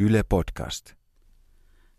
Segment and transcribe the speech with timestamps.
[0.00, 0.92] Yle Podcast.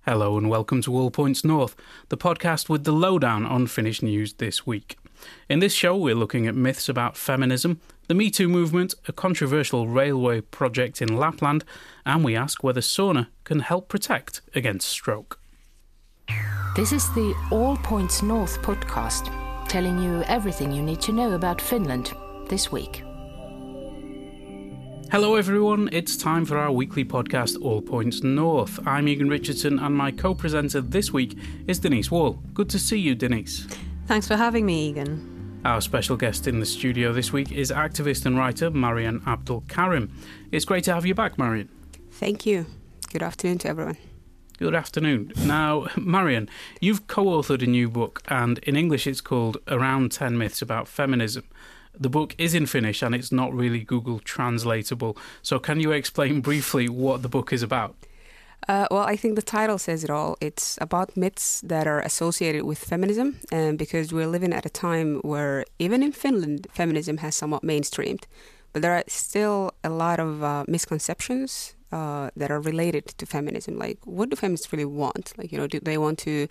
[0.05, 1.75] Hello and welcome to All Points North,
[2.07, 4.97] the podcast with the lowdown on Finnish news this week.
[5.49, 9.89] In this show, we're looking at myths about feminism, the Me Too movement, a controversial
[9.89, 11.65] railway project in Lapland,
[12.05, 15.37] and we ask whether sauna can help protect against stroke.
[16.77, 19.29] This is the All Points North podcast,
[19.67, 22.13] telling you everything you need to know about Finland
[22.47, 23.03] this week.
[25.11, 25.89] Hello, everyone.
[25.91, 28.79] It's time for our weekly podcast, All Points North.
[28.85, 32.33] I'm Egan Richardson, and my co presenter this week is Denise Wall.
[32.53, 33.65] Good to see you, Denise.
[34.05, 35.61] Thanks for having me, Egan.
[35.65, 40.11] Our special guest in the studio this week is activist and writer Maryan Abdulkarim.
[40.51, 41.69] It's great to have you back, Maryan.
[42.11, 42.67] Thank you.
[43.11, 43.97] Good afternoon to everyone.
[44.59, 45.33] Good afternoon.
[45.43, 46.49] Now, Maryan,
[46.81, 50.87] you've co authored a new book, and in English it's called Around 10 Myths About
[50.87, 51.45] Feminism.
[51.97, 55.17] The book is in Finnish and it's not really Google translatable.
[55.41, 57.95] So, can you explain briefly what the book is about?
[58.67, 60.37] Uh, well, I think the title says it all.
[60.41, 65.19] It's about myths that are associated with feminism, and because we're living at a time
[65.21, 68.23] where, even in Finland, feminism has somewhat mainstreamed,
[68.73, 73.79] but there are still a lot of uh, misconceptions uh, that are related to feminism.
[73.79, 75.33] Like, what do feminists really want?
[75.37, 76.47] Like, you know, do they want to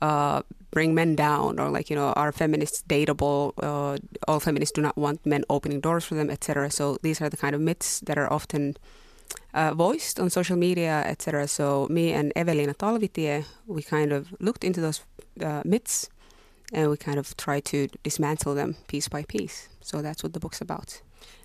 [0.00, 3.96] uh, bring men down or like you know are feminists dateable uh,
[4.26, 7.36] all feminists do not want men opening doors for them etc so these are the
[7.36, 8.76] kind of myths that are often
[9.54, 14.62] uh, voiced on social media etc so me and evelina talvitie we kind of looked
[14.62, 15.00] into those
[15.42, 16.10] uh, myths
[16.72, 19.68] and we kind of try to dismantle them piece by piece.
[19.80, 21.00] So that's what the book's about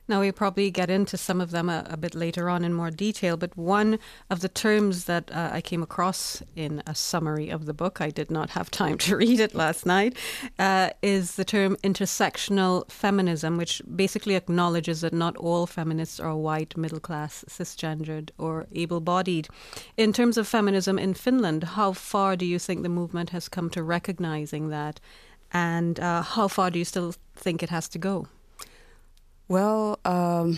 [0.06, 2.92] now, we'll probably get into some of them a, a, bit later on in more
[2.92, 7.66] detail, but one of the terms that uh, I came across in a summary of
[7.66, 10.18] the book, I did not have time to read it last night,
[10.59, 16.76] uh, is the term intersectional feminism, which basically acknowledges that not all feminists are white,
[16.76, 19.48] middle class, cisgendered, or able bodied.
[19.96, 23.70] In terms of feminism in Finland, how far do you think the movement has come
[23.70, 25.00] to recognizing that?
[25.54, 28.28] And uh, how far do you still think it has to go?
[29.48, 30.58] Well, um,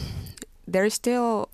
[0.68, 1.50] there is still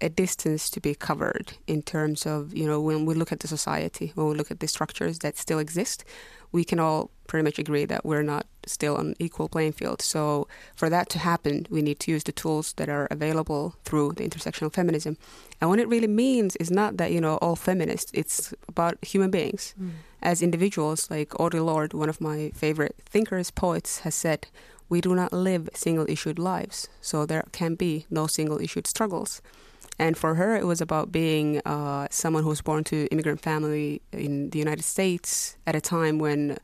[0.00, 3.48] a distance to be covered in terms of, you know, when we look at the
[3.48, 6.04] society, when we look at the structures that still exist,
[6.50, 10.02] we can all pretty much agree that we're not still on equal playing field.
[10.02, 14.14] So for that to happen, we need to use the tools that are available through
[14.16, 15.16] the intersectional feminism.
[15.60, 19.30] And what it really means is not that, you know, all feminists, it's about human
[19.30, 19.74] beings.
[19.80, 19.90] Mm.
[20.20, 24.48] As individuals, like Audre Lorde, one of my favorite thinkers, poets, has said,
[24.88, 29.42] we do not live single issued lives, so there can be no single issued struggles.
[29.98, 34.02] And for her, it was about being uh, someone who was born to immigrant family
[34.12, 36.58] in the United States at a time when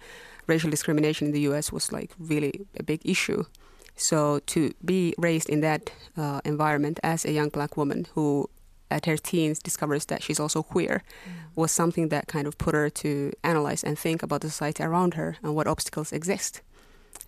[0.46, 1.70] racial discrimination in the U.S.
[1.70, 3.44] was like really a big issue.
[3.96, 8.48] So to be raised in that uh, environment as a young black woman who
[8.90, 11.32] at her teens discovers that she's also queer mm.
[11.56, 15.14] was something that kind of put her to analyze and think about the society around
[15.14, 16.62] her and what obstacles exist.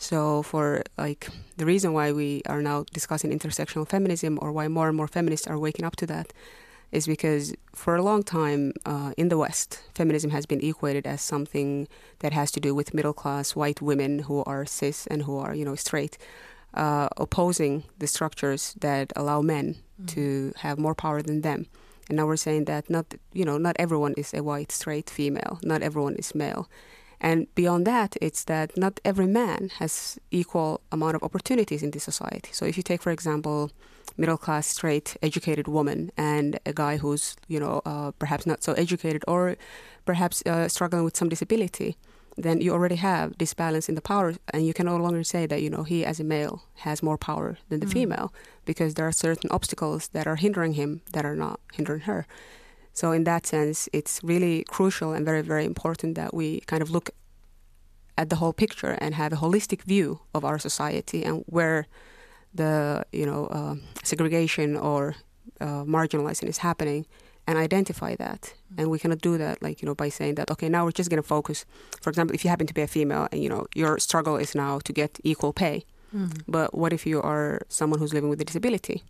[0.00, 1.28] So for like
[1.58, 5.46] the reason why we are now discussing intersectional feminism or why more and more feminists
[5.46, 6.32] are waking up to that
[6.90, 11.20] is because for a long time uh, in the West, feminism has been equated as
[11.20, 11.86] something
[12.20, 15.54] that has to do with middle class white women who are cis and who are
[15.54, 16.16] you know straight,
[16.72, 20.06] uh, opposing the structures that allow men mm.
[20.08, 21.66] to have more power than them.
[22.08, 25.60] And now we're saying that not you know not everyone is a white straight female,
[25.62, 26.70] not everyone is male,
[27.20, 32.04] and beyond that, it's that not every man has equal amount of opportunities in this
[32.04, 32.50] society.
[32.52, 33.70] So if you take, for example,
[34.16, 38.72] middle class, straight, educated woman and a guy who's, you know, uh, perhaps not so
[38.72, 39.56] educated or
[40.06, 41.96] perhaps uh, struggling with some disability,
[42.36, 45.46] then you already have this balance in the power and you can no longer say
[45.46, 47.92] that, you know, he as a male has more power than the mm.
[47.92, 48.32] female
[48.64, 52.26] because there are certain obstacles that are hindering him that are not hindering her.
[52.92, 56.90] So in that sense, it's really crucial and very, very important that we kind of
[56.90, 57.10] look
[58.18, 61.86] at the whole picture and have a holistic view of our society and where
[62.52, 65.14] the you know uh, segregation or
[65.60, 67.06] uh, marginalizing is happening
[67.46, 68.54] and identify that.
[68.76, 71.10] And we cannot do that like you know by saying that okay now we're just
[71.10, 71.64] going to focus.
[72.02, 74.54] For example if you happen to be a female and you know your struggle is
[74.54, 75.84] now to get equal pay
[76.14, 76.40] mm-hmm.
[76.48, 79.02] but what if you are someone who's living with a disability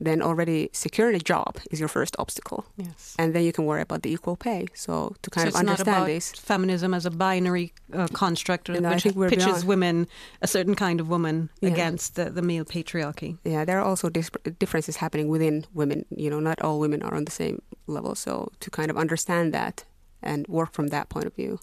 [0.00, 2.64] then already securing a job is your first obstacle.
[2.76, 3.14] Yes.
[3.18, 4.66] And then you can worry about the equal pay.
[4.74, 6.32] So to kind so of understand this.
[6.32, 9.64] feminism as a binary uh, construct which pitches beyond.
[9.64, 10.08] women,
[10.40, 11.70] a certain kind of woman, yeah.
[11.70, 13.36] against the, the male patriarchy.
[13.44, 16.06] Yeah, there are also dis- differences happening within women.
[16.10, 18.14] You know, not all women are on the same level.
[18.14, 19.84] So to kind of understand that
[20.22, 21.60] and work from that point of view.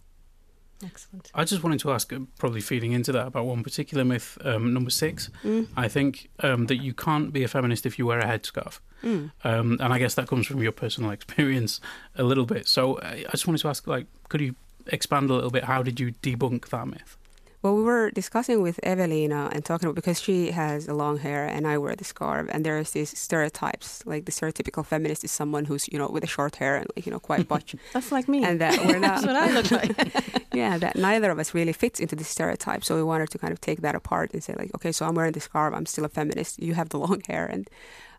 [0.83, 1.31] Excellent.
[1.33, 4.73] I just wanted to ask, uh, probably feeding into that, about one particular myth, um,
[4.73, 5.29] number six.
[5.43, 5.67] Mm.
[5.75, 8.79] I think um, that you can't be a feminist if you wear a headscarf.
[9.03, 9.31] Mm.
[9.43, 11.81] Um, and I guess that comes from your personal experience
[12.15, 12.67] a little bit.
[12.67, 14.55] So uh, I just wanted to ask, like, could you
[14.87, 15.63] expand a little bit?
[15.63, 17.17] How did you debunk that myth?
[17.67, 21.45] Well, we were discussing with Evelina and talking about because she has a long hair
[21.45, 24.05] and I wear the scarf, and there's these stereotypes.
[24.05, 27.05] Like the stereotypical feminist is someone who's you know with a short hair and like
[27.05, 28.45] you know quite butch, That's like me.
[28.45, 29.21] and that we're not.
[29.21, 30.47] That's what I look like.
[30.53, 32.85] yeah, that neither of us really fits into this stereotype.
[32.85, 35.15] So we wanted to kind of take that apart and say like, okay, so I'm
[35.15, 36.63] wearing the scarf, I'm still a feminist.
[36.63, 37.69] You have the long hair, and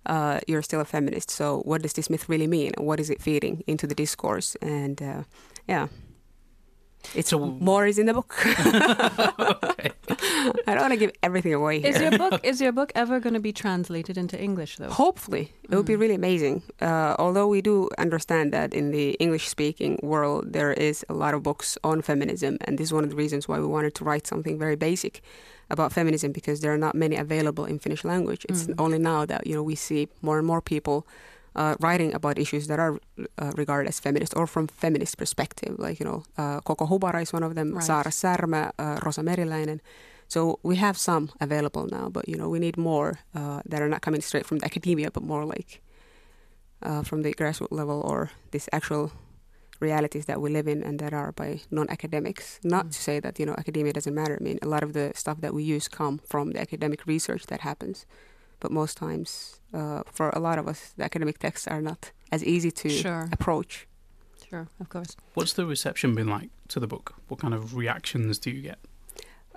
[0.05, 1.31] uh, you're still a feminist.
[1.31, 2.73] So what does this myth really mean?
[2.77, 4.57] What is it feeding into the discourse?
[4.61, 5.23] And uh,
[5.67, 5.89] yeah.
[7.15, 8.35] It's So- more is in the book.
[8.47, 9.93] okay.
[10.67, 11.91] I don't want to give everything away here.
[11.91, 14.91] Is your book is your book ever going to be translated into English though?
[14.91, 16.01] Hopefully, it would be Mm.
[16.01, 16.63] really amazing.
[16.81, 21.43] Uh, although we do understand that in the English-speaking world, there is a lot of
[21.43, 24.27] books on feminism, and this is one of the reasons why we wanted to write
[24.27, 25.21] something very basic
[25.71, 28.45] about feminism because there are not many available in Finnish language.
[28.49, 28.75] It's Mm.
[28.85, 31.07] only now that you know we see more and more people
[31.57, 32.99] uh, writing about issues that are
[33.43, 35.75] uh, regarded as feminist or from feminist perspective.
[35.79, 37.85] Like you know, uh, Koko Hubara is one of them, Right.
[37.85, 39.81] Saara Särmä, uh, Rosa Meriläinen.
[40.29, 43.89] So we have some available now, but you know we need more uh, that are
[43.89, 45.81] not coming straight from the academia, but more like
[46.83, 49.11] uh, from the grassroots level or this actual
[49.81, 52.59] realities that we live in and that are by non-academics.
[52.65, 52.91] Not Mm.
[52.93, 54.37] to say that you know academia doesn't matter.
[54.41, 57.47] I mean, a lot of the stuff that we use come from the academic research
[57.47, 58.05] that happens,
[58.61, 62.43] but most times, uh, for a lot of us, the academic texts are not as
[62.45, 63.29] easy to Sure.
[63.33, 63.87] approach.
[64.49, 65.17] Sure, of course.
[65.35, 67.15] What's the reception been like to the book?
[67.29, 68.79] What kind of reactions do you get?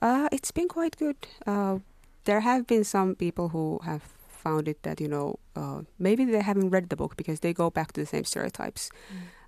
[0.02, 1.16] Uh, it's been quite good.
[1.48, 1.80] Uh,
[2.26, 4.02] there have been some people who have
[4.44, 7.70] found it that you know uh, maybe they haven't read the book because they go
[7.70, 8.90] back to the same stereotypes.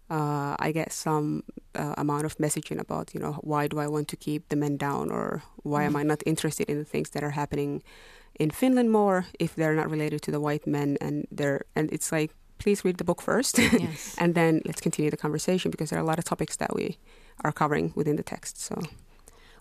[0.10, 1.44] Uh, I get some
[1.76, 4.78] uh, amount of messaging about you know why do I want to keep the men
[4.78, 7.82] down or why am I not interested in the things that are happening
[8.40, 12.12] in Finland more if they're not related to the white men and they're and it's
[12.12, 14.16] like please read the book first Yes.
[14.18, 16.98] and then let's continue the conversation because there are a lot of topics that we
[17.44, 18.58] are covering within the text.
[18.62, 18.76] So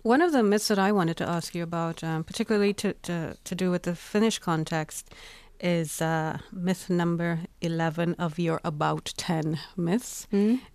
[0.03, 3.37] One of the myths that I wanted to ask you about, um, particularly to, to,
[3.45, 5.11] to do with the Finnish context,
[5.61, 10.27] is uh, myth number 11 of your About 10 myths,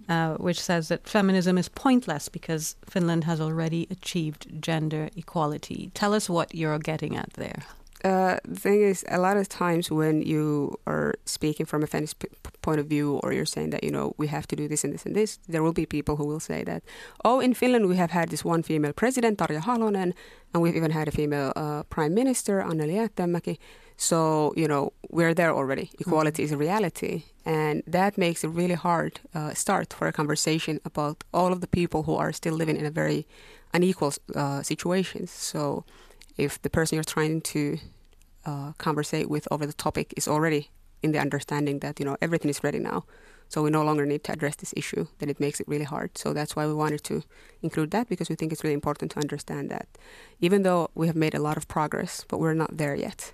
[0.08, 5.92] uh, which says that feminism is pointless because Finland has already achieved gender equality.
[5.94, 7.64] Tell us what you're getting at there.
[8.04, 12.20] Uh, the thing is, a lot of times when you are speaking from a feminist
[12.20, 12.28] p-
[12.62, 14.94] point of view, or you're saying that you know we have to do this and
[14.94, 16.84] this and this, there will be people who will say that,
[17.26, 20.14] oh, in Finland we have had this one female president, Tarja Halonen,
[20.54, 23.58] and we've even had a female uh, prime minister, Anneli Jäätteenmäki.
[23.98, 25.90] So you know we're there already.
[26.00, 30.80] Equality is a reality, and that makes it really hard uh, start for a conversation
[30.86, 33.26] about all of the people who are still living in a very
[33.74, 35.32] unequal uh, situations.
[35.32, 35.84] So
[36.38, 37.78] if the person you're trying to
[38.45, 40.69] uh, conversate with over the topic is already
[41.04, 43.06] in the understanding that you know everything is ready now,
[43.50, 46.18] so we no longer need to address this issue, then it makes it really hard.
[46.18, 47.24] So that's why we wanted to
[47.62, 49.88] include that because we think it's really important to understand that
[50.39, 53.33] even though we have made a lot of progress, but we're not there yet.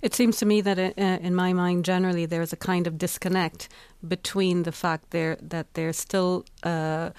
[0.00, 3.68] It seems to me that, uh, in my mind, generally there's a kind of disconnect
[4.06, 7.10] between the fact there that there's still uh,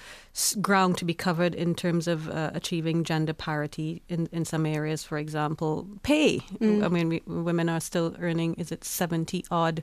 [0.60, 5.04] ground to be covered in terms of uh, achieving gender parity in, in some areas.
[5.04, 6.40] For example, pay.
[6.60, 6.84] Mm.
[6.84, 9.82] I mean, we, women are still earning is it seventy odd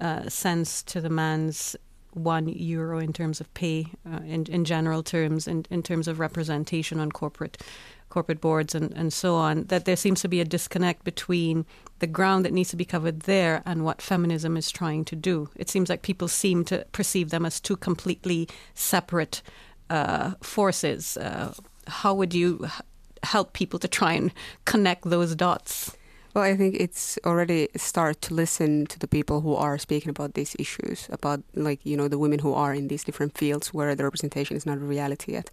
[0.00, 1.76] uh, cents to the man's
[2.14, 6.18] one euro in terms of pay uh, in in general terms, in in terms of
[6.18, 7.62] representation on corporate
[8.08, 11.66] corporate boards and, and so on, that there seems to be a disconnect between
[11.98, 15.48] the ground that needs to be covered there and what feminism is trying to do.
[15.56, 19.42] It seems like people seem to perceive them as two completely separate
[19.90, 21.16] uh, forces.
[21.16, 21.54] Uh,
[21.86, 22.82] how would you h-
[23.22, 24.32] help people to try and
[24.64, 25.96] connect those dots?
[26.34, 30.34] Well, I think it's already start to listen to the people who are speaking about
[30.34, 33.94] these issues, about like you know the women who are in these different fields where
[33.94, 35.50] the representation is not a reality yet,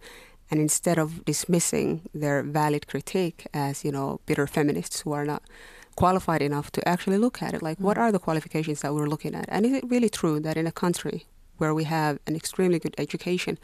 [0.50, 5.42] and instead of dismissing their valid critique as you know bitter feminists who are not
[5.96, 9.34] qualified enough to actually look at it, like what are the qualifications that we're looking
[9.34, 11.26] at, and is it really true that in a country
[11.58, 13.58] where we have an extremely good education,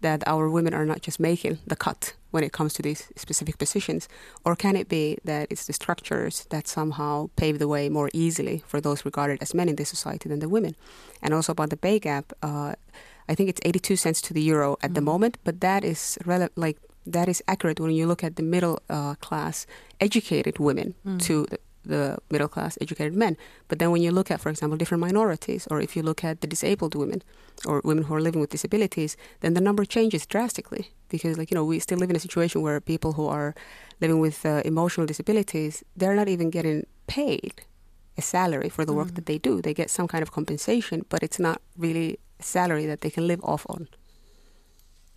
[0.00, 3.58] that our women are not just making the cut when it comes to these specific
[3.58, 4.08] positions?
[4.44, 8.62] Or can it be that it's the structures that somehow pave the way more easily
[8.66, 10.76] for those regarded as men in this society than the women?
[11.22, 12.74] And also about the pay gap, uh,
[13.28, 16.50] I think it's 82 cents to the euro at the moment, but that is rele-
[16.56, 19.66] like that is accurate when you look at the middle uh, class
[20.00, 23.36] educated women to the, the middle class educated men.
[23.68, 26.40] But then when you look at, for example, different minorities, or if you look at
[26.40, 27.22] the disabled women
[27.64, 31.54] or women who are living with disabilities, then the number changes drastically because, like you
[31.54, 33.54] know, we still live in a situation where people who are
[34.00, 37.62] living with uh, emotional disabilities, they're not even getting paid
[38.18, 39.14] a salary for the work mm.
[39.14, 39.60] that they do.
[39.60, 43.40] They get some kind of compensation, but it's not really salary that they can live
[43.42, 43.88] off on.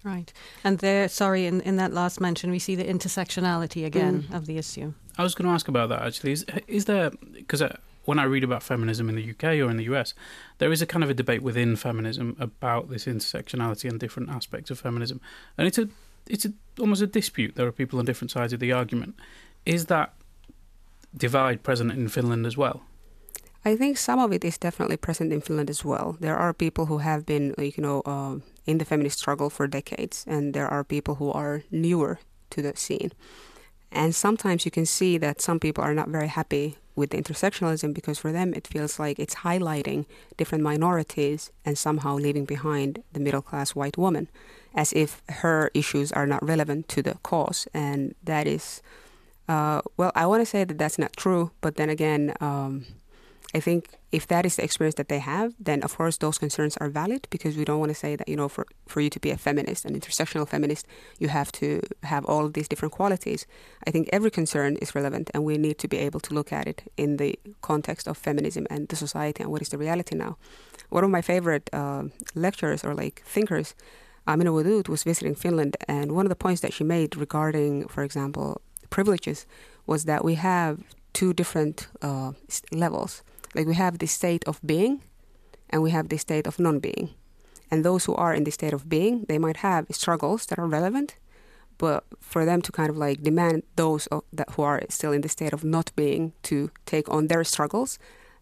[0.03, 0.31] Right.
[0.63, 4.35] And there, sorry, in, in that last mention, we see the intersectionality again mm.
[4.35, 4.93] of the issue.
[5.17, 6.31] I was going to ask about that actually.
[6.31, 9.75] Is, is there, because uh, when I read about feminism in the UK or in
[9.75, 10.13] the US,
[10.59, 14.71] there is a kind of a debate within feminism about this intersectionality and different aspects
[14.71, 15.19] of feminism.
[15.57, 15.89] And it's a,
[16.27, 17.55] it's a, almost a dispute.
[17.55, 19.15] There are people on different sides of the argument.
[19.65, 20.13] Is that
[21.15, 22.83] divide present in Finland as well?
[23.65, 26.15] I think some of it is definitely present in Finland as well.
[26.19, 30.23] There are people who have been, you know, uh, in the feminist struggle for decades,
[30.27, 32.19] and there are people who are newer
[32.51, 33.11] to the scene.
[33.91, 37.93] And sometimes you can see that some people are not very happy with the intersectionalism
[37.93, 40.05] because for them it feels like it's highlighting
[40.37, 44.27] different minorities and somehow leaving behind the middle class white woman
[44.75, 47.67] as if her issues are not relevant to the cause.
[47.73, 48.81] And that is,
[49.47, 52.85] uh, well, I want to say that that's not true, but then again, um,
[53.53, 56.77] I think if that is the experience that they have, then of course those concerns
[56.77, 59.19] are valid because we don't want to say that, you know, for, for you to
[59.19, 60.85] be a feminist, an intersectional feminist,
[61.17, 63.47] you have to have all of these different qualities.
[63.87, 66.67] I think every concern is relevant and we need to be able to look at
[66.67, 70.37] it in the context of feminism and the society and what is the reality now.
[70.89, 72.03] One of my favorite uh,
[72.35, 73.73] lecturers or like thinkers,
[74.27, 78.03] Amina Wadud, was visiting Finland and one of the points that she made regarding, for
[78.03, 79.47] example, privileges
[79.87, 82.33] was that we have two different uh,
[82.71, 83.23] levels
[83.55, 85.01] like we have this state of being
[85.69, 87.09] and we have this state of non being.
[87.71, 90.65] And those who are in the state of being, they might have struggles that are
[90.65, 91.17] relevant,
[91.77, 95.29] but for them to kind of like demand those that who are still in the
[95.29, 97.99] state of not being to take on their struggles,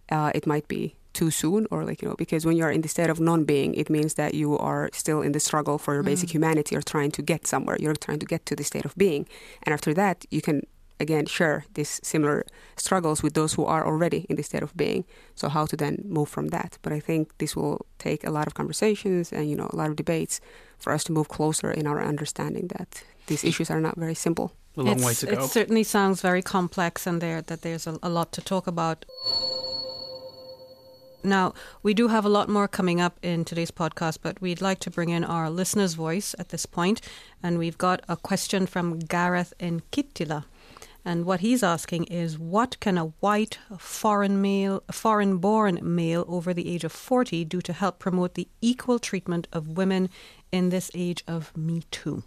[0.09, 2.87] uh, it might be too soon or like you know because when you're in the
[2.87, 6.29] state of non-being it means that you are still in the struggle for your basic
[6.29, 6.33] mm.
[6.33, 9.25] humanity or trying to get somewhere you're trying to get to the state of being
[9.63, 10.61] and after that you can
[10.99, 15.05] again share these similar struggles with those who are already in the state of being.
[15.35, 16.77] So how to then move from that?
[16.81, 19.89] But I think this will take a lot of conversations and you know a lot
[19.89, 20.41] of debates
[20.77, 24.51] for us to move closer in our understanding that these issues are not very simple.
[24.77, 25.43] A long it's, way to go.
[25.43, 29.05] It certainly sounds very complex, and there that there's a, a lot to talk about.
[31.23, 34.79] Now, we do have a lot more coming up in today's podcast, but we'd like
[34.81, 37.01] to bring in our listener's voice at this point,
[37.41, 40.45] and we've got a question from Gareth in Kittilä.
[41.07, 46.53] And what he's asking is what can a white foreign male, foreign born male over
[46.53, 50.09] the age of 40 do to help promote the equal treatment of women
[50.51, 52.23] in this age of Me Too?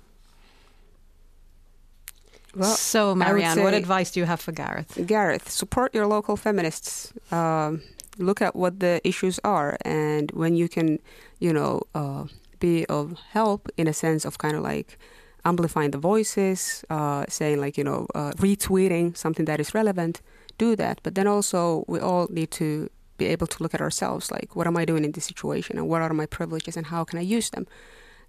[2.56, 4.98] Well, so, Marianne, what advice do you have for Gareth?
[5.06, 7.12] Gareth, support your local feminists.
[7.30, 7.82] Um,
[8.16, 11.00] look at what the issues are, and when you can,
[11.38, 12.24] you know, uh,
[12.60, 14.98] be of help in a sense of kind of like
[15.44, 20.20] amplifying the voices, uh, saying like you know uh, retweeting something that is relevant,
[20.58, 21.00] do that.
[21.02, 24.66] But then also we all need to be able to look at ourselves, like what
[24.66, 27.22] am I doing in this situation, and what are my privileges, and how can I
[27.22, 27.66] use them.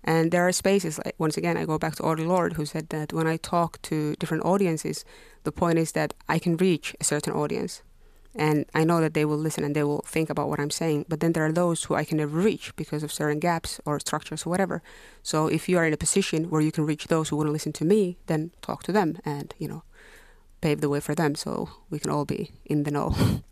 [0.03, 2.89] And there are spaces like once again I go back to Audre Lorde who said
[2.89, 5.05] that when I talk to different audiences,
[5.43, 7.83] the point is that I can reach a certain audience
[8.35, 11.05] and I know that they will listen and they will think about what I'm saying.
[11.09, 13.99] But then there are those who I can never reach because of certain gaps or
[13.99, 14.81] structures or whatever.
[15.21, 17.51] So if you are in a position where you can reach those who want to
[17.51, 19.83] listen to me, then talk to them and you know
[20.61, 23.15] pave the way for them so we can all be in the know.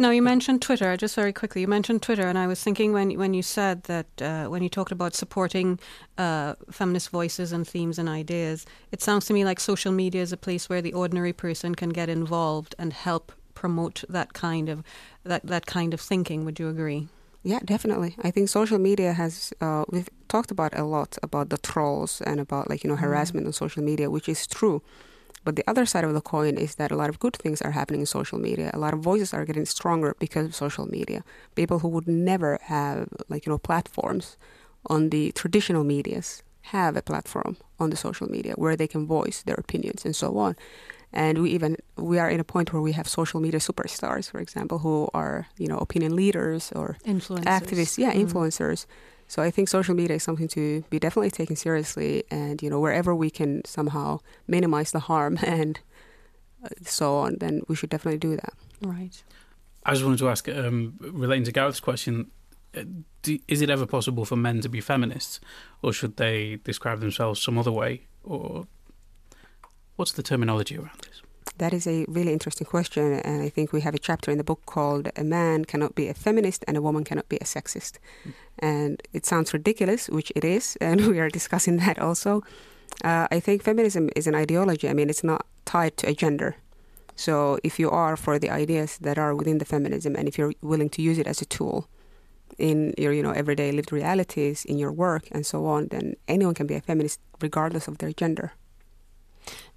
[0.00, 0.96] Now you mentioned Twitter.
[0.96, 4.06] Just very quickly, you mentioned Twitter, and I was thinking when when you said that
[4.20, 5.78] uh, when you talked about supporting
[6.18, 10.32] uh, feminist voices and themes and ideas, it sounds to me like social media is
[10.32, 14.78] a place where the ordinary person can get involved and help promote that kind of
[15.30, 16.38] that that kind of thinking.
[16.44, 17.02] Would you agree?
[17.42, 18.12] Yeah, definitely.
[18.26, 22.40] I think social media has uh, we've talked about a lot about the trolls and
[22.40, 23.12] about like you know mm-hmm.
[23.12, 23.48] harassment mm.
[23.48, 24.82] on social media, which is true.
[25.44, 27.70] But the other side of the coin is that a lot of good things are
[27.70, 28.70] happening in social media.
[28.74, 31.24] A lot of voices are getting stronger because of social media.
[31.54, 34.36] People who would never have like you know platforms
[34.86, 36.42] on the traditional medias
[36.74, 40.28] have a platform on the social media where they can voice their opinions and so
[40.38, 40.54] on
[41.12, 44.38] and we even we are in a point where we have social media superstars, for
[44.38, 47.44] example, who are you know opinion leaders or influencers.
[47.44, 48.24] activists, yeah, mm.
[48.24, 48.86] influencers.
[49.26, 52.80] So I think social media is something to be definitely taken seriously, and you know
[52.80, 55.80] wherever we can somehow minimize the harm and
[56.64, 58.54] uh, so on, then we should definitely do that.
[58.82, 59.22] Right.
[59.84, 62.30] I just wanted to ask, um, relating to Gareth's question,
[62.76, 62.82] uh,
[63.22, 65.40] do, is it ever possible for men to be feminists,
[65.82, 68.66] or should they describe themselves some other way, or
[70.00, 71.20] What's the terminology around this?
[71.58, 74.44] That is a really interesting question, and I think we have a chapter in the
[74.50, 77.98] book called "A Man Cannot Be a Feminist and a Woman Cannot Be a Sexist,"
[78.24, 78.32] mm.
[78.60, 82.42] and it sounds ridiculous, which it is, and we are discussing that also.
[83.04, 84.88] Uh, I think feminism is an ideology.
[84.88, 86.56] I mean, it's not tied to a gender.
[87.14, 90.54] So if you are for the ideas that are within the feminism, and if you're
[90.62, 91.88] willing to use it as a tool
[92.56, 96.54] in your, you know, everyday lived realities, in your work, and so on, then anyone
[96.54, 98.54] can be a feminist regardless of their gender.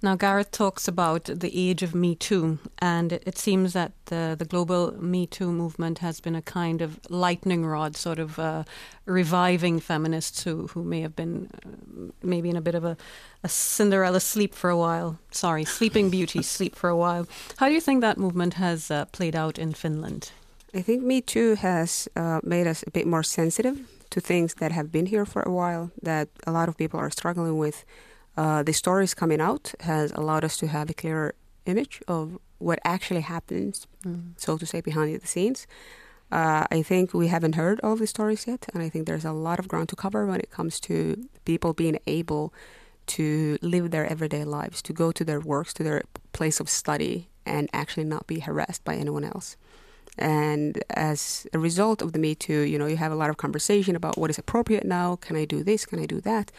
[0.04, 4.36] Now, Gareth talks about the age of Me Too, and it, it, seems that the,
[4.38, 8.64] the global Me Too movement has been a kind of lightning rod, sort of uh,
[9.06, 12.98] reviving feminists who, who may have been uh, maybe in a bit of a,
[13.42, 15.18] a Cinderella sleep for a while.
[15.30, 17.26] Sorry, Sleeping Beauty sleep for a while.
[17.56, 20.32] How do you think that movement has uh, played out in Finland?
[20.74, 23.78] I think Me Too has uh, made us a bit more sensitive
[24.10, 27.10] to things that have been here for a while, that a lot of people are
[27.10, 27.86] struggling with
[28.36, 31.34] uh, the stories coming out has allowed us to have a clearer
[31.66, 34.32] image of what actually happens, mm.
[34.36, 35.66] so to say, behind the scenes.
[36.32, 39.32] Uh, I think we haven't heard all the stories yet, and I think there's a
[39.32, 42.52] lot of ground to cover when it comes to people being able
[43.06, 47.28] to live their everyday lives, to go to their works, to their place of study,
[47.44, 49.56] and actually not be harassed by anyone else.
[50.16, 53.36] And as a result of the Me Too, you know, you have a lot of
[53.36, 55.16] conversation about what is appropriate now.
[55.16, 55.84] Can I do this?
[55.84, 56.50] Can I do that?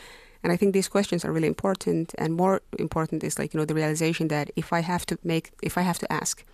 [0.45, 2.13] And I think these questions are really important.
[2.19, 5.49] And more important is like, you know, the realization that if I have to make,
[5.63, 6.45] if I have to ask,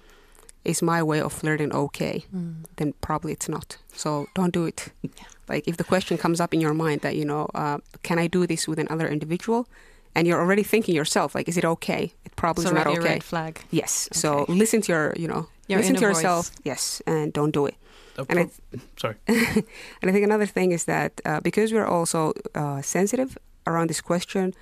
[0.63, 2.24] is my way of flirting okay?
[2.33, 2.63] Mm.
[2.77, 3.75] Then probably it's not.
[3.91, 4.93] So don't do it.
[5.50, 8.27] Like if the question comes up in your mind that, you know, uh, can I
[8.27, 9.67] do this with another individual?
[10.15, 12.13] And you're already thinking yourself, like, is it okay?
[12.24, 13.00] It probably is not okay.
[13.00, 13.60] red flag.
[13.69, 14.07] Yes.
[14.07, 14.19] Okay.
[14.19, 16.51] So listen to your, you know, your listen to yourself.
[16.51, 16.62] Voice.
[16.63, 17.75] Yes, and don't do it.
[18.17, 19.15] Oh, and I th- sorry.
[19.27, 23.38] and I think another thing is that uh, because we're also uh, sensitive
[23.68, 24.53] around this question.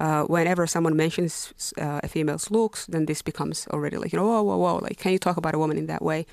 [0.00, 4.26] Uh, whenever someone mentions uh, a female's looks, then this becomes already like, you know,
[4.26, 6.26] whoa, whoa, whoa, like, can you talk about a woman in that way?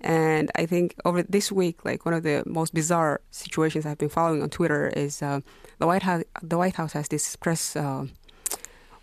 [0.00, 4.08] And I think over this week, like one of the most bizarre situations I've been
[4.08, 5.40] following on Twitter is uh,
[5.78, 6.24] the White House.
[6.42, 7.76] The White House has this press.
[7.76, 8.06] Uh,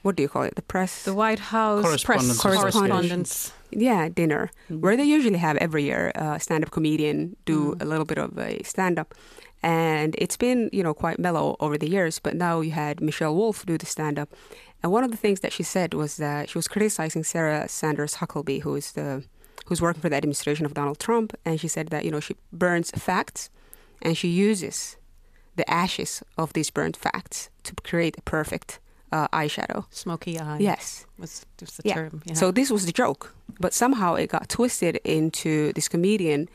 [0.01, 0.55] what do you call it?
[0.55, 1.03] The press.
[1.03, 2.41] The White House correspondence.
[2.41, 3.53] press correspondence.
[3.69, 4.81] Yeah, dinner mm-hmm.
[4.81, 7.81] where they usually have every year a uh, stand-up comedian do mm.
[7.81, 9.13] a little bit of a stand-up.
[9.67, 13.36] And it's been, you know, quite mellow over the years, but now you had Michelle
[13.36, 14.30] Wolf do the stand up.
[14.82, 18.15] And one of the things that she said was that she was criticizing Sarah Sanders
[18.15, 19.25] Huckabee, who is the
[19.65, 22.38] who's working for the administration of Donald Trump, and she said that, you know, she
[22.53, 23.49] burns facts
[24.01, 24.95] and she uses
[25.58, 28.80] the ashes of these burnt facts to create a perfect
[29.12, 29.84] uh, eyeshadow.
[29.89, 30.60] Smoky eye.
[30.60, 31.06] Yes.
[31.19, 31.95] Was just the yeah.
[31.95, 32.21] term.
[32.25, 32.36] Yeah.
[32.36, 33.36] So this was the joke.
[33.60, 36.47] But somehow it got twisted into this comedian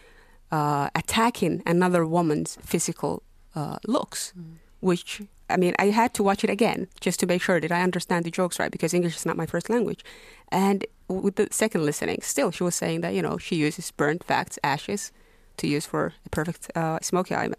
[0.53, 3.23] uh, attacking another woman's physical
[3.57, 4.57] uh, looks, mm.
[4.81, 7.83] which I mean, I had to watch it again just to make sure that I
[7.83, 10.05] understand the jokes right because English is not my first language.
[10.51, 14.25] And with the second listening, still she was saying that you know she uses burnt
[14.25, 15.13] facts, ashes,
[15.57, 17.51] to use for a perfect uh, smoky eye.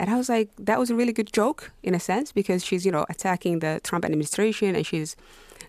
[0.00, 2.84] And I was like, that was a really good joke in a sense because she's
[2.86, 5.16] you know attacking the Trump administration and she's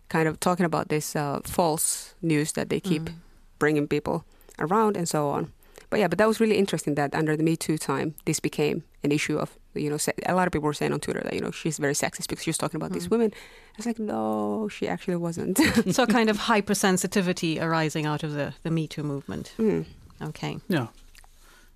[0.10, 3.16] kind of talking about this uh, false news that they keep mm.
[3.60, 4.24] bringing people
[4.60, 5.52] around and so on.
[5.94, 8.84] But yeah, but that was really interesting that under the Me Too time, this became
[9.04, 11.40] an issue of you know a lot of people were saying on Twitter that you
[11.40, 12.96] know she's very sexist because she was talking about mm.
[12.96, 13.32] these women.
[13.32, 15.60] I was like, no, she actually wasn't.
[15.92, 19.54] so a kind of hypersensitivity arising out of the the Me Too movement.
[19.60, 19.86] Mm.
[20.20, 20.58] Okay.
[20.68, 20.88] Yeah.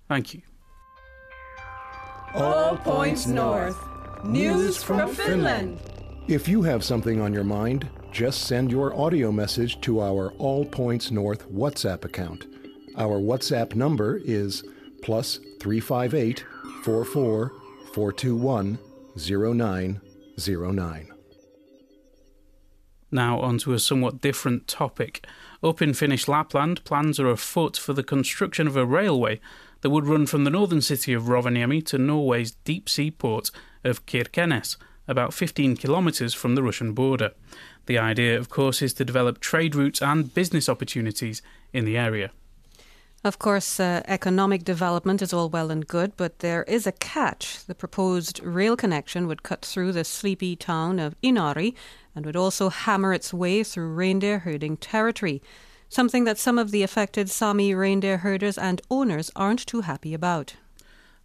[0.08, 0.42] Thank you.
[2.34, 3.78] All points north.
[4.24, 5.78] News from Finland.
[6.26, 10.64] If you have something on your mind, just send your audio message to our All
[10.64, 12.57] Points North WhatsApp account.
[12.96, 14.64] Our WhatsApp number is
[15.02, 16.44] plus 358
[16.84, 17.52] 44
[17.92, 18.78] 421
[19.16, 21.12] 0909.
[23.10, 25.26] Now, on to a somewhat different topic.
[25.62, 29.40] Up in Finnish Lapland, plans are afoot for the construction of a railway
[29.80, 33.50] that would run from the northern city of Rovaniemi to Norway's deep sea port
[33.82, 37.32] of Kirkenes, about 15 kilometres from the Russian border.
[37.86, 41.40] The idea, of course, is to develop trade routes and business opportunities
[41.72, 42.30] in the area.
[43.28, 47.62] Of course, uh, economic development is all well and good, but there is a catch.
[47.66, 51.74] The proposed rail connection would cut through the sleepy town of Inari
[52.16, 55.42] and would also hammer its way through reindeer herding territory,
[55.90, 60.56] something that some of the affected Sami reindeer herders and owners aren't too happy about.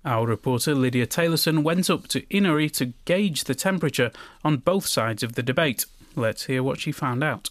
[0.04, 4.12] Our reporter Lydia Taylorson went up to Inari to gauge the temperature
[4.44, 5.86] on both sides of the debate.
[6.18, 7.50] Let's hear what she found out.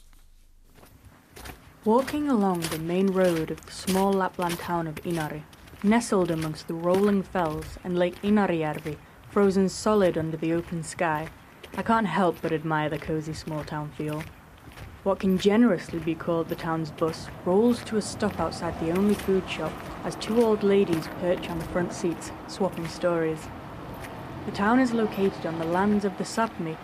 [1.85, 5.43] Walking along the main road of the small Lapland town of Inari,
[5.83, 8.99] nestled amongst the rolling fells and Lake Inarijärvi,
[9.31, 11.29] frozen solid under the open sky,
[11.77, 14.23] I can't help but admire the cozy small town feel.
[15.03, 19.15] What can generously be called the town's bus rolls to a stop outside the only
[19.15, 19.73] food shop
[20.05, 23.49] as two old ladies perch on the front seats, swapping stories.
[24.47, 26.77] The town is located on the lands of the Sapmi,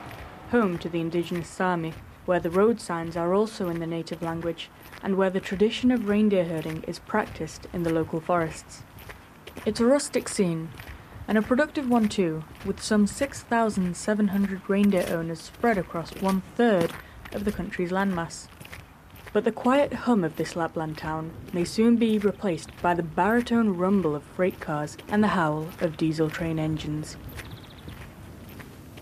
[0.50, 1.94] home to the indigenous Sami,
[2.28, 4.68] where the road signs are also in the native language,
[5.02, 8.82] and where the tradition of reindeer herding is practiced in the local forests.
[9.64, 10.68] It's a rustic scene,
[11.26, 16.92] and a productive one too, with some 6,700 reindeer owners spread across one third
[17.32, 18.48] of the country's landmass.
[19.32, 23.78] But the quiet hum of this Lapland town may soon be replaced by the baritone
[23.78, 27.16] rumble of freight cars and the howl of diesel train engines.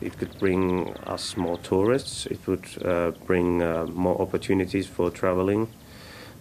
[0.06, 5.66] It could bring us more tourists, it would uh, bring uh, more opportunities for traveling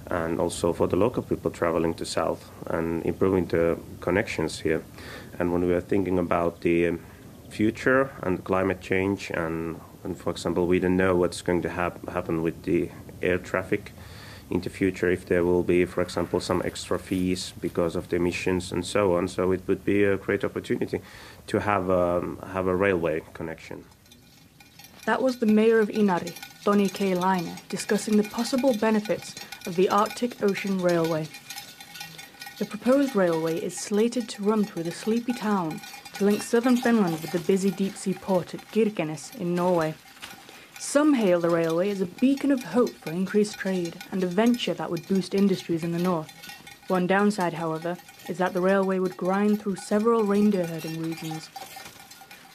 [0.06, 4.84] and also for the local people traveling to south and improving the connections here.
[5.39, 6.99] And when we are thinking about the
[7.49, 12.08] future and climate change, and, and for example, we don't know what's going to hap-
[12.08, 12.91] happen with the
[13.23, 13.93] air traffic
[14.49, 18.15] in the future, if there will be, for example, some extra fees because of the
[18.15, 19.27] emissions and so on.
[19.27, 21.01] So it would be a great opportunity
[21.47, 23.86] to have, um, have a railway connection.
[25.05, 27.13] That was the mayor of Inari, Toni K.
[27.15, 29.36] Laine, discussing the possible benefits
[29.67, 31.27] of the Arctic Ocean Railway.
[32.58, 35.81] The proposed railway is slated to run through the sleepy town
[36.13, 39.93] to link southern Finland with the busy deep sea port at Kirkenes in Norway.
[40.86, 44.74] Some hail the railway as a beacon of hope for increased trade and a venture
[44.76, 46.32] that would boost industries in the north.
[46.88, 47.98] One downside, however,
[48.30, 51.48] is that the railway would grind through several reindeer herding regions.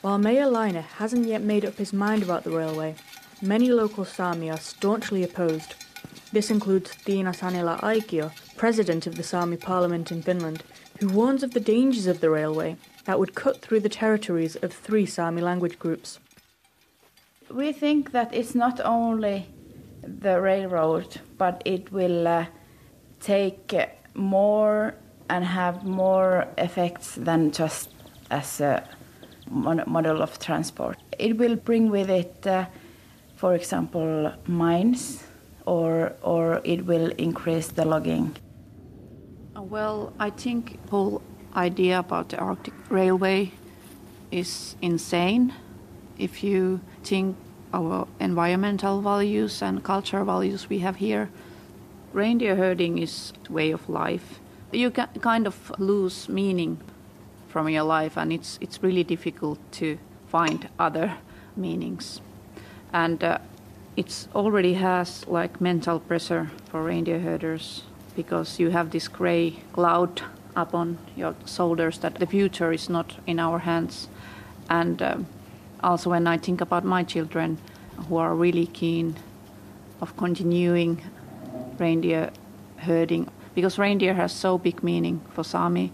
[0.01, 2.95] While Mayor Laine hasn't yet made up his mind about the railway,
[3.43, 5.75] many local Sami are staunchly opposed.
[6.33, 10.63] This includes Tiina Sanila Aikio, president of the Sami parliament in Finland,
[11.01, 14.73] who warns of the dangers of the railway that would cut through the territories of
[14.73, 16.21] three Sami language groups.
[17.51, 19.47] We think that it's not only
[20.03, 22.47] the railroad, but it will uh,
[23.21, 23.75] take
[24.15, 24.95] more
[25.29, 27.91] and have more effects than just
[28.31, 28.83] as a
[29.51, 30.99] model of transport.
[31.19, 32.67] It will bring with it, uh,
[33.37, 35.25] for example, mines,
[35.67, 38.37] or or it will increase the logging.
[39.57, 41.23] Well, I think whole
[41.55, 43.53] idea about the Arctic Railway
[44.31, 45.53] is insane.
[46.19, 47.37] If you think
[47.73, 51.31] our environmental values and cultural values we have here,
[52.13, 54.41] reindeer herding is way of life.
[54.73, 56.79] You can kind of lose meaning
[57.49, 61.17] from your life, and it's it's really difficult to find other
[61.57, 62.21] meanings.
[62.93, 63.39] And uh,
[63.97, 67.83] it already has like mental pressure for reindeer herders
[68.17, 70.23] because you have this gray cloud
[70.57, 74.09] upon your shoulders that the future is not in our hands.
[74.69, 75.27] And um,
[75.83, 77.59] also, when I think about my children
[78.09, 79.17] who are really keen
[80.01, 81.03] of continuing
[81.79, 82.31] reindeer
[82.77, 85.93] herding, because reindeer has so big meaning for Sami,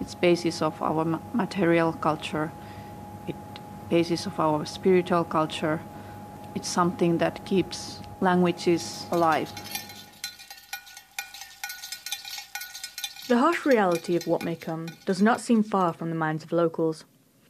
[0.00, 2.50] it's basis of our material culture,
[3.28, 3.36] it
[3.88, 5.80] basis of our spiritual culture.
[6.54, 9.52] It's something that keeps languages alive.
[13.28, 16.52] The harsh reality of what may come does not seem far from the minds of
[16.52, 17.04] locals.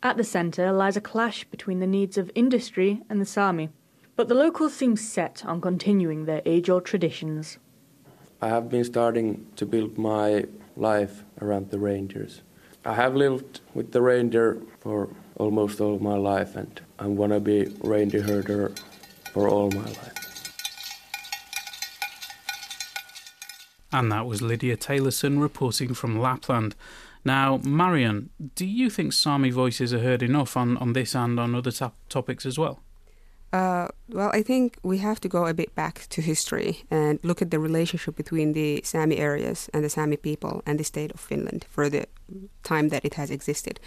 [0.04, 3.68] At the centre lies a clash between the needs of industry and the Sami,
[4.16, 7.58] but the locals seem set on continuing their age old traditions.
[8.40, 12.42] I have been starting to build my life around the reindeers.
[12.84, 17.38] I have lived with the reindeer for almost all my life, and I want to
[17.38, 18.72] be reindeer herder
[19.32, 20.22] for all my life.
[23.92, 26.74] And that was Lydia Taylorson reporting from Lapland.
[27.24, 31.54] Now, Marion, do you think Sami voices are heard enough on, on this and on
[31.54, 32.80] other top- topics as well?
[33.52, 37.42] Uh, well, I think we have to go a bit back to history and look
[37.42, 41.20] at the relationship between the Sami areas and the Sami people and the state of
[41.20, 42.06] Finland for the
[42.62, 43.78] time that it has existed.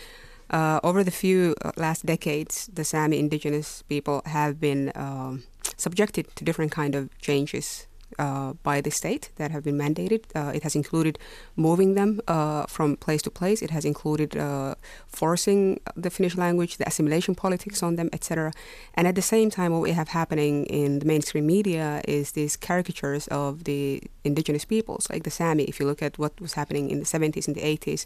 [0.52, 5.44] Uh, over the few uh, last decades, the Sami indigenous people have been um,
[5.78, 7.88] subjected to different kind of changes
[8.20, 10.24] uh, by the state that have been mandated.
[10.36, 11.20] Uh, it has included
[11.56, 13.62] moving them uh, from place to place.
[13.62, 14.76] It has included uh,
[15.08, 18.52] forcing the Finnish language, the assimilation politics on them, etc.
[18.94, 22.56] And at the same time, what we have happening in the mainstream media is these
[22.56, 25.64] caricatures of the indigenous peoples, like the Sami.
[25.64, 28.06] If you look at what was happening in the 70s and the 80s,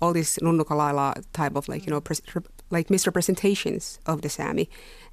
[0.00, 2.22] all these Nunnukalaila type of like you know pres-
[2.70, 4.68] like misrepresentations of the Sami,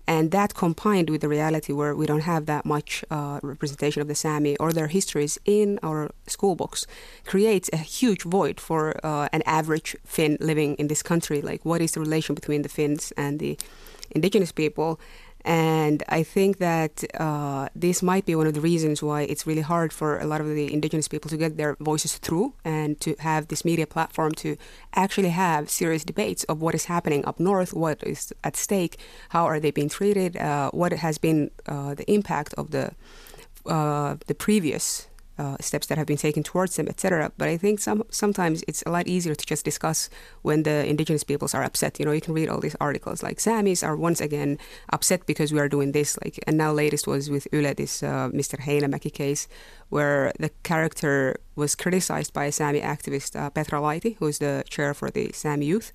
[0.08, 4.08] and that combined with the reality where we don't have that much uh, representation of
[4.08, 6.88] the Sami or their histories in our school books
[7.26, 11.42] creates a huge void for uh, an average Finn living in this country.
[11.42, 13.58] Like, what is the relation between the Finns and the
[14.12, 15.00] indigenous people?
[15.46, 19.62] And I think that uh, this might be one of the reasons why it's really
[19.62, 23.16] hard for a lot of the indigenous people to get their voices through and to
[23.20, 24.58] have this media platform to
[24.94, 28.98] actually have serious debates of what is happening up north, what is at stake,
[29.30, 32.92] how are they being treated, uh, what has been uh, the impact of the
[33.66, 37.32] uh, the previous uh, steps that have been taken towards them, etc.
[37.38, 40.10] But I think some sometimes it's a lot easier to just discuss
[40.42, 42.00] when the indigenous peoples are upset.
[42.00, 44.58] You know, you can read all these articles like Samis are once again
[44.92, 46.18] upset because we are doing this.
[46.24, 48.60] Like, and now latest was with Yle, this uh, Mr.
[48.60, 49.48] Heinämäki case,
[49.90, 54.94] where the character was criticized by a Sami activist, uh, Petra Laiti, who's the chair
[54.94, 55.92] for the Sami youth.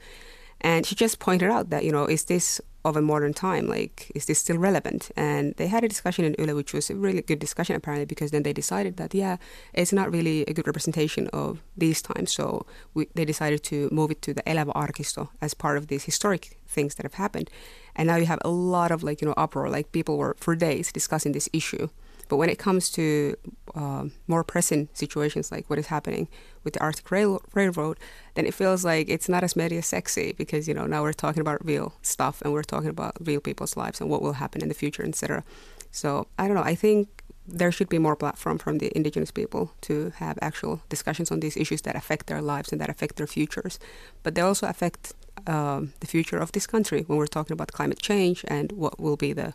[0.62, 3.68] And she just pointed out that, you know, is this of a modern time?
[3.68, 5.10] Like, is this still relevant?
[5.16, 8.30] And they had a discussion in Yle, which was a really good discussion apparently, because
[8.30, 9.36] then they decided that yeah,
[9.72, 12.32] it's not really a good representation of these times.
[12.32, 16.04] So we, they decided to move it to the Elävä Arkisto as part of these
[16.04, 17.50] historic things that have happened.
[17.94, 19.68] And now you have a lot of like you know uproar.
[19.68, 21.88] Like people were for days discussing this issue.
[22.32, 23.36] But when it comes to
[23.74, 26.28] uh, more pressing situations like what is happening
[26.64, 27.98] with the Arctic Rail- Railroad,
[28.36, 31.42] then it feels like it's not as media sexy because you know now we're talking
[31.42, 34.68] about real stuff and we're talking about real people's lives and what will happen in
[34.68, 35.44] the future, etc.
[35.90, 36.62] So I don't know.
[36.62, 41.30] I think there should be more platform from the indigenous people to have actual discussions
[41.30, 43.78] on these issues that affect their lives and that affect their futures,
[44.22, 45.12] but they also affect
[45.46, 49.18] um, the future of this country when we're talking about climate change and what will
[49.18, 49.52] be the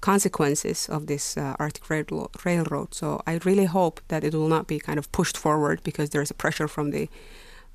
[0.00, 2.94] consequences of this uh, Arctic Rail- Railroad.
[2.94, 6.22] So I really hope that it will not be kind of pushed forward because there
[6.22, 7.08] is a pressure from the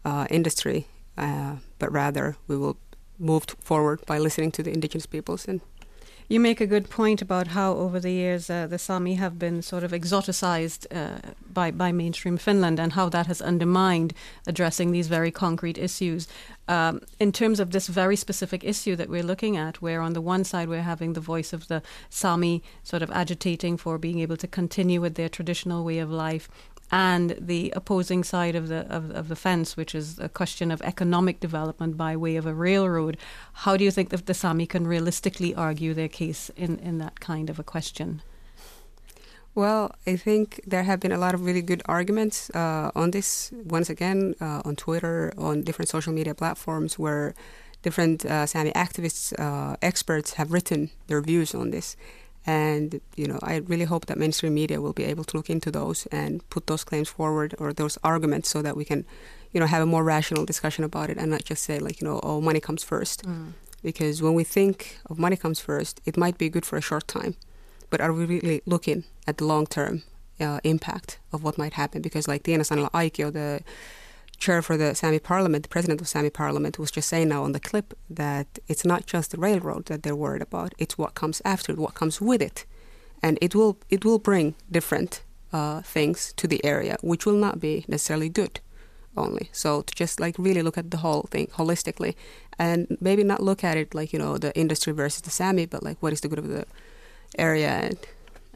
[0.06, 2.78] uh, industry, uh, but rather we will
[3.20, 5.62] move forward by listening to the indigenous peoples and
[6.28, 9.62] you make a good point about how over the years uh, the Sami have been
[9.62, 14.14] sort of exoticized uh, by, by mainstream Finland and how that has undermined
[14.48, 16.28] addressing these very concrete issues.
[16.68, 20.22] Um, in terms of this very specific issue that we're looking at, where on the
[20.22, 24.38] one side we're having the voice of the Sami sort of agitating for being able
[24.38, 26.48] to continue with their traditional way of life,
[26.94, 30.80] and the opposing side of the of, of, the fence, which is a question of
[30.84, 33.18] economic development by way of a railroad.
[33.64, 37.20] How do you think that the Sami can realistically argue their case in, in that
[37.20, 38.22] kind of a question?
[39.56, 43.52] Well, I think there have been a lot of really good arguments uh, on this.
[43.66, 47.34] Once again, uh, on Twitter, on different social media platforms, where
[47.82, 51.98] different uh, Sami activists, uh, experts have written their views on this.
[52.46, 55.72] And you know, I really hope that mainstream media will be able to look into
[55.72, 59.06] those and put those claims forward or those arguments so that we can,
[59.52, 62.08] you know, have a more rational discussion about it and not just say like, you
[62.08, 63.24] know, oh, money comes first.
[63.24, 63.54] Mm.
[63.82, 67.08] Because when we think of money comes first, it might be good for a short
[67.08, 67.36] time,
[67.90, 70.04] but are we really looking at the long term
[70.40, 72.02] uh, impact of what might happen?
[72.02, 73.62] Because like Tiina Sanila Aikio, the
[74.38, 77.52] chair for the Sami Parliament, the president of Sami Parliament, was just saying now on
[77.52, 81.42] the clip that it's not just the railroad that they're worried about; it's what comes
[81.46, 82.66] after, what comes with it,
[83.22, 87.60] and it will it will bring different uh, things to the area, which will not
[87.60, 88.60] be necessarily good.
[89.16, 92.16] Only so to just like really look at the whole thing holistically,
[92.58, 95.84] and maybe not look at it like you know the industry versus the Sami, but
[95.84, 96.66] like what is the good of the
[97.38, 97.98] area and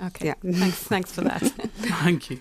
[0.03, 0.27] Okay.
[0.27, 0.35] Yeah.
[0.43, 0.77] Thanks.
[0.83, 1.41] Thanks for that.
[1.77, 2.39] Thank you.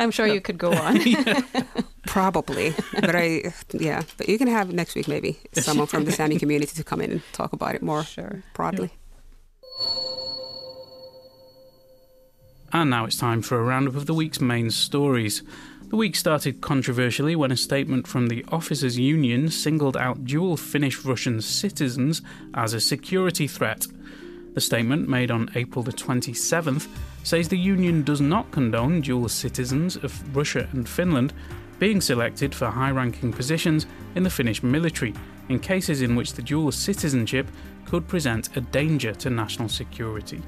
[0.00, 0.98] I'm sure you could go on.
[2.18, 4.02] Probably, but I yeah.
[4.16, 7.12] But you can have next week maybe someone from the Sami community to come in
[7.12, 8.42] and talk about it more sure.
[8.54, 8.90] broadly.
[12.72, 15.44] And now it's time for a roundup of the week's main stories.
[15.90, 21.04] The week started controversially when a statement from the Officers' Union singled out dual Finnish
[21.04, 22.20] Russian citizens
[22.52, 23.86] as a security threat.
[24.54, 26.88] The statement, made on April the 27th,
[27.22, 31.32] says the Union does not condone dual citizens of Russia and Finland
[31.78, 35.14] being selected for high ranking positions in the Finnish military
[35.48, 37.48] in cases in which the dual citizenship
[37.86, 40.42] could present a danger to national security.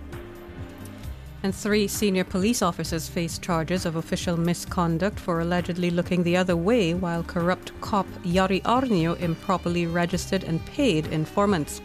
[1.43, 6.57] And three senior police officers face charges of official misconduct for allegedly looking the other
[6.57, 11.81] way while corrupt cop Jari Aarnio improperly registered and paid informants.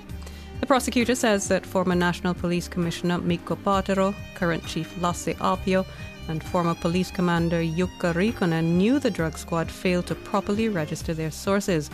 [0.60, 5.86] The prosecutor says that former National Police Commissioner Mikko Paatero, current Chief Lasse Aapio,
[6.28, 11.32] and former police commander Jukka Riikonen knew the drug squad failed to properly register their
[11.32, 11.90] sources.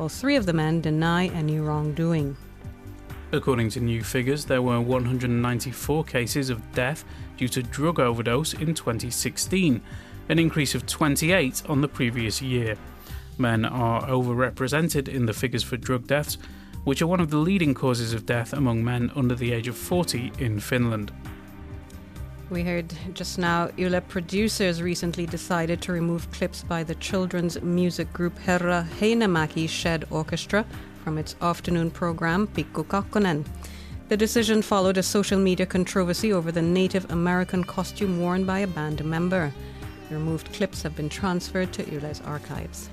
[0.00, 2.34] while three of the men deny any wrongdoing.
[3.32, 7.04] According to new figures, there were 194 cases of death
[7.36, 9.82] due to drug overdose in 2016,
[10.30, 12.76] an increase of 28 on the previous year.
[13.36, 16.38] Men are overrepresented in the figures for drug deaths,
[16.84, 19.76] which are one of the leading causes of death among men under the age of
[19.76, 21.12] 40 in Finland.
[22.50, 28.12] We heard just now Yle producers recently decided to remove clips by the children's music
[28.12, 30.66] group Herra Heinämäki Shed Orchestra
[31.04, 33.44] from its afternoon program Pikku Kakkonen.
[34.08, 38.66] The decision followed a social media controversy over the Native American costume worn by a
[38.66, 39.52] band member.
[40.08, 42.90] The removed clips have been transferred to Yle's archives.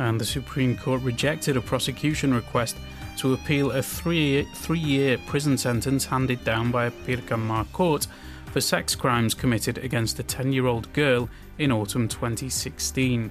[0.00, 2.76] And the Supreme Court rejected a prosecution request
[3.18, 8.08] to appeal a three, three-year prison sentence handed down by a Pirkanmaa court
[8.52, 13.30] for sex crimes committed against a 10-year-old girl in autumn 2016.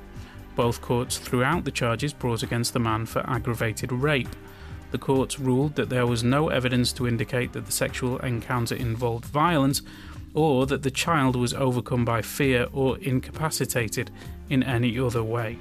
[0.56, 4.36] Both courts threw out the charges brought against the man for aggravated rape.
[4.90, 9.26] The courts ruled that there was no evidence to indicate that the sexual encounter involved
[9.26, 9.84] violence
[10.34, 14.10] or that the child was overcome by fear or incapacitated
[14.50, 15.56] in any other way.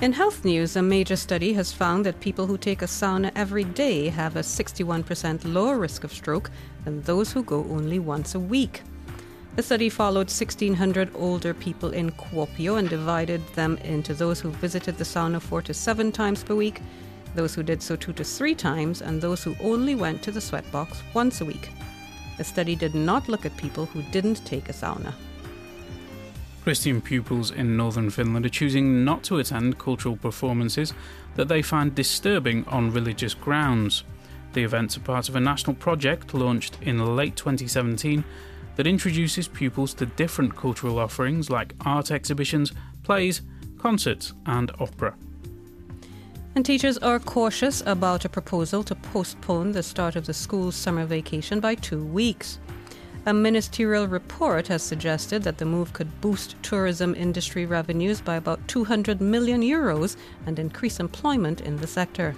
[0.00, 3.64] In health news, a major study has found that people who take a sauna every
[3.64, 6.50] day have a 61% lower risk of stroke
[6.84, 8.82] than those who go only once a week.
[9.56, 14.98] The study followed 1,600 older people in Kuopio and divided them into those who visited
[14.98, 16.80] the sauna four to seven times per week
[17.34, 20.40] those who did so two to three times, and those who only went to the
[20.40, 21.70] sweatbox once a week.
[22.38, 25.12] The study did not look at people who didn't take a sauna.
[26.64, 30.94] Christian pupils in northern Finland are choosing not to attend cultural performances
[31.34, 34.02] that they find disturbing on religious grounds.
[34.54, 38.24] The events are part of a national project launched in late 2017
[38.76, 42.72] that introduces pupils to different cultural offerings like art exhibitions,
[43.02, 43.42] plays,
[43.76, 45.14] concerts, and opera.
[46.54, 51.04] And teachers are cautious about a proposal to postpone the start of the school's summer
[51.04, 52.58] vacation by two weeks.
[53.26, 58.60] A ministerial report has suggested that the move could boost tourism industry revenues by about
[58.68, 62.36] 200 million euros and increase employment in the sector.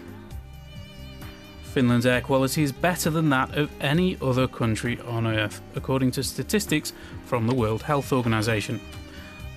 [1.64, 6.22] Finland's air quality is better than that of any other country on Earth, according to
[6.22, 6.92] statistics
[7.24, 8.80] from the World Health Organization.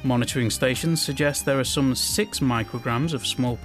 [0.03, 3.57] Monitoring stations suggest there are some 6 micrograms of small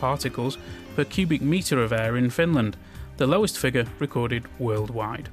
[0.00, 0.58] particles
[0.96, 2.76] per cubic metre of air in Finland,
[3.18, 5.28] the lowest figure recorded worldwide.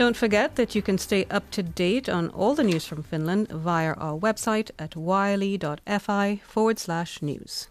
[0.00, 3.48] Don't forget that you can stay up to date on all the news from Finland
[3.48, 7.68] via our website at yle.fi forward slash news.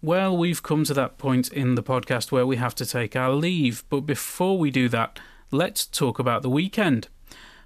[0.00, 3.34] Well, we've come to that point in the podcast where we have to take our
[3.34, 7.08] leave, but before we do that, let's talk about the weekend.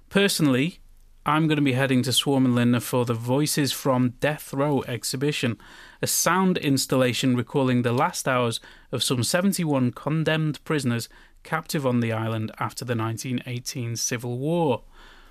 [0.09, 0.81] Personally,
[1.25, 5.57] I'm going to be heading to Suomenlinna for the Voices from Death Row exhibition,
[6.01, 8.59] a sound installation recalling the last hours
[8.91, 11.07] of some 71 condemned prisoners
[11.43, 14.81] captive on the island after the 1918 Civil War.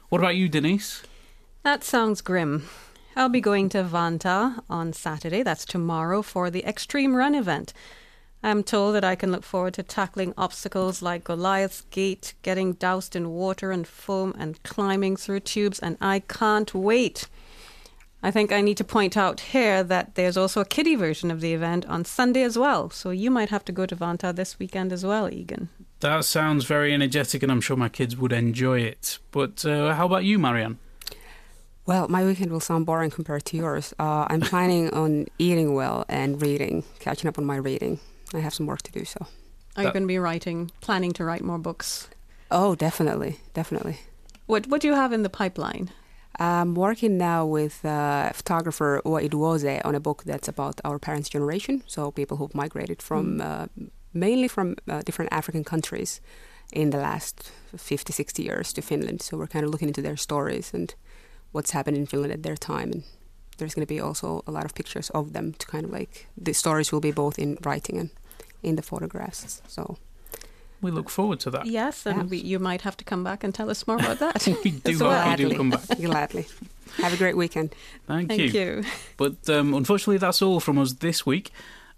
[0.08, 1.02] What about you, Denise?
[1.62, 2.68] That sounds grim.
[3.14, 7.72] I'll be going to Vantaa on Saturday, that's tomorrow, for the Extreme Run event.
[8.42, 13.14] I'm told that I can look forward to tackling obstacles like Goliath's Gate, getting doused
[13.14, 17.28] in water and foam, and climbing through tubes, and I can't wait.
[18.22, 21.40] I think I need to point out here that there's also a kiddie version of
[21.40, 24.58] the event on Sunday as well, so you might have to go to Vantaa this
[24.58, 25.68] weekend as well, Egan.
[26.02, 29.20] That sounds very energetic, and I'm sure my kids would enjoy it.
[29.30, 30.80] But uh, how about you, Maryan?
[31.86, 33.94] Well, my weekend will sound boring compared to yours.
[34.00, 38.00] Uh, I'm planning on eating well and reading, catching up on my reading.
[38.34, 39.04] I have some work to do.
[39.04, 39.28] So,
[39.76, 42.08] are you going to be writing, planning to write more books?
[42.50, 44.00] Oh, definitely, definitely.
[44.46, 45.92] What What do you have in the pipeline?
[46.40, 51.28] I'm working now with uh, photographer Uwa Iduozee on a book that's about our parents'
[51.28, 53.44] generation, so people who've migrated from mm.
[53.44, 53.66] uh,
[54.12, 56.20] mainly from uh, different African countries
[56.72, 59.22] in the last 50, 60 years to Finland.
[59.22, 60.94] So we're kind of looking into their stories and
[61.52, 63.02] what's happened in Finland at their time and
[63.58, 66.26] there's going to be also a lot of pictures of them to kind of like
[66.36, 68.10] the stories will be both in writing and
[68.62, 69.62] in the photographs.
[69.68, 69.96] So
[70.80, 71.66] we look forward to that.
[71.66, 74.46] Yes, and we, you might have to come back and tell us more about that.
[74.64, 75.86] we do hope you do come back.
[76.00, 76.46] Gladly.
[76.96, 77.74] Have a great weekend.
[78.06, 78.38] Thank, you.
[78.38, 78.60] Thank you.
[78.60, 78.84] you.
[79.16, 81.52] But um, unfortunately, that's all from us this week.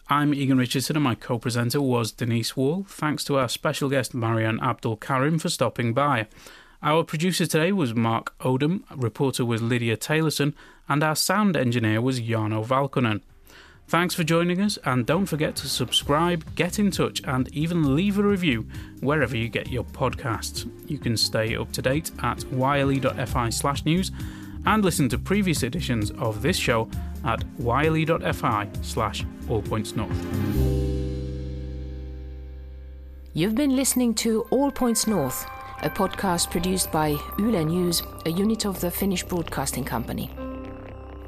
[0.08, 2.84] I'm Egan Richardson, and my co presenter was Denise Wall.
[2.86, 6.26] Thanks to our special guest, Maryan Abdulkarim, for stopping by.
[6.82, 10.52] Our producer today was Mark Odom, reporter was Lydia Taylorson,
[10.90, 13.22] and our sound engineer was Jarno Valkonen.
[13.88, 18.18] Thanks for joining us, and don't forget to subscribe, get in touch, and even leave
[18.18, 18.68] a review
[19.00, 20.70] wherever you get your podcasts.
[20.86, 24.12] You can stay up to date at yle.fi slash news
[24.66, 26.88] and listen to previous editions of this show
[27.24, 30.16] at yle.fi slash all points north.
[33.36, 35.44] You've been listening to All Points North,
[35.82, 40.30] a podcast produced by Yle News, a unit of the Finnish Broadcasting Company.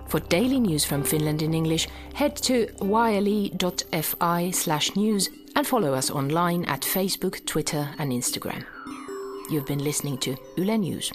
[0.07, 6.11] For daily news from Finland in English, head to yle.fi slash news and follow us
[6.11, 8.65] online at Facebook, Twitter and Instagram.
[9.51, 11.13] You've been listening to Yle News.